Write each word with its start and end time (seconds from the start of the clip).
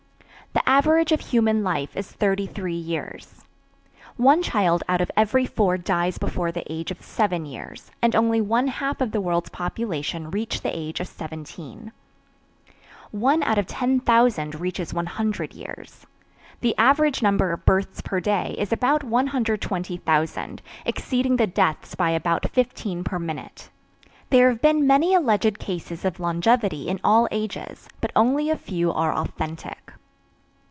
The 0.53 0.67
average 0.67 1.13
of 1.13 1.21
human 1.21 1.63
life 1.63 1.95
is 1.95 2.11
33 2.11 2.73
years. 2.73 3.45
One 4.17 4.43
child 4.43 4.83
out 4.89 4.99
of 4.99 5.09
every 5.15 5.45
four 5.45 5.77
dies 5.77 6.17
before 6.17 6.51
the 6.51 6.69
age 6.69 6.91
of 6.91 7.01
7 7.01 7.45
years, 7.45 7.89
and 8.01 8.13
only 8.17 8.41
one 8.41 8.67
half 8.67 8.99
of 8.99 9.11
the 9.11 9.21
world's 9.21 9.47
population 9.49 10.29
reach 10.29 10.59
the 10.61 10.77
age 10.77 10.99
of 10.99 11.07
17. 11.07 11.93
One 13.11 13.43
out 13.43 13.57
of 13.59 13.65
10,000 13.67 14.55
reaches 14.59 14.93
100 14.93 15.53
years. 15.53 16.05
The 16.59 16.75
average 16.77 17.21
number 17.21 17.53
of 17.53 17.65
births 17.65 18.01
per 18.01 18.19
day 18.19 18.53
is 18.57 18.73
about 18.73 19.05
120,000, 19.05 20.61
exceeding 20.85 21.37
the 21.37 21.47
deaths 21.47 21.95
by 21.95 22.09
about 22.09 22.49
15 22.51 23.05
per 23.05 23.19
minute. 23.19 23.69
There 24.31 24.49
have 24.49 24.61
been 24.61 24.85
many 24.85 25.13
alleged 25.13 25.59
cases 25.59 26.03
of 26.03 26.19
longevity 26.19 26.89
in 26.89 26.99
all 27.05 27.29
ages, 27.31 27.87
but 28.01 28.11
only 28.17 28.49
a 28.49 28.57
few 28.57 28.91
are 28.91 29.13
authentic. 29.13 29.77